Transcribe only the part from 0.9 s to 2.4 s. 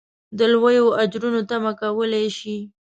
اجرونو تمه کولای